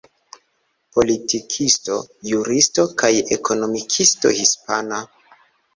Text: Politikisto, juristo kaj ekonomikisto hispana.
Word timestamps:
Politikisto, 0.95 1.99
juristo 2.31 2.89
kaj 3.03 3.13
ekonomikisto 3.39 4.35
hispana. 4.43 5.09